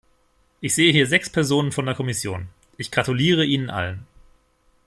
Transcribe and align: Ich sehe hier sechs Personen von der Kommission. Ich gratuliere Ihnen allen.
Ich 0.61 0.73
sehe 0.73 0.91
hier 0.91 1.05
sechs 1.05 1.29
Personen 1.29 1.71
von 1.71 1.85
der 1.85 1.93
Kommission. 1.93 2.47
Ich 2.75 2.89
gratuliere 2.89 3.45
Ihnen 3.45 3.69
allen. 3.69 4.07